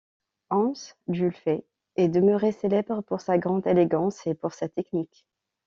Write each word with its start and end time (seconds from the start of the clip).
Hans 0.49 0.95
Dülfer 1.07 1.63
est 1.95 2.07
demeuré 2.07 2.53
célèbre 2.53 3.01
pour 3.01 3.21
sa 3.21 3.37
grande 3.37 3.67
élégance 3.67 4.25
et 4.25 4.33
pour 4.33 4.51
sa 4.55 4.67
technique. 4.67 5.27